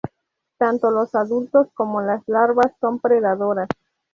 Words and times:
Tanto 0.57 0.89
los 0.89 1.13
adultos 1.13 1.67
como 1.75 2.01
las 2.01 2.23
larvas 2.27 2.73
son 2.79 2.97
predadoras. 2.99 3.67